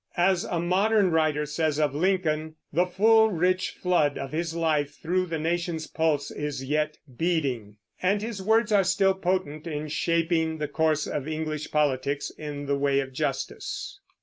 As 0.17 0.45
a 0.45 0.59
modern 0.59 1.11
writer 1.11 1.45
says 1.45 1.79
of 1.79 1.93
Lincoln, 1.93 2.55
"The 2.73 2.87
full, 2.87 3.29
rich 3.29 3.69
flood 3.69 4.17
of 4.17 4.31
his 4.31 4.55
life 4.55 4.95
through 4.95 5.27
the 5.27 5.37
nation's 5.37 5.85
pulse 5.85 6.31
is 6.31 6.63
yet 6.63 6.97
beating"; 7.19 7.77
and 8.01 8.19
his 8.19 8.41
words 8.41 8.71
are 8.71 8.83
still 8.83 9.13
potent 9.13 9.67
in 9.67 9.89
shaping 9.89 10.57
the 10.57 10.67
course 10.67 11.05
of 11.05 11.27
English 11.27 11.69
politics 11.69 12.31
in 12.35 12.65
the 12.65 12.79
way 12.79 12.99
of 12.99 13.13
justice. 13.13 13.99